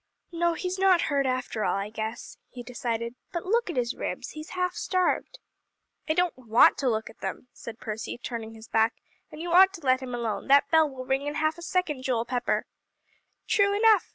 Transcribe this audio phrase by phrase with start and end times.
[0.31, 4.31] "No, he's not hurt, after all, I guess," he decided, "but look at his ribs,
[4.31, 5.37] he's half starved."
[6.09, 8.95] "I don't want to look at them," said Percy, turning his back,
[9.31, 12.01] "and you ought to let him alone; that bell will ring in half a second,
[12.01, 12.65] Joel Pepper!"
[13.47, 14.09] "True enough!"